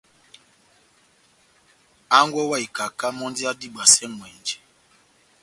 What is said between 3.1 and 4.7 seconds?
mɔ́ndi adibwasɛ ŋʼwɛnjɛ.